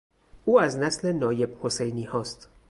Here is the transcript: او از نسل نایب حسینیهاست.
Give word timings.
او 0.45 0.59
از 0.59 0.77
نسل 0.77 1.11
نایب 1.11 1.57
حسینیهاست. 1.61 2.49